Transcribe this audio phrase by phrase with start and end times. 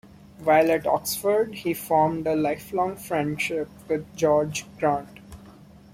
[0.43, 5.19] While at Oxford, he formed a lifelong friendship with George Grant.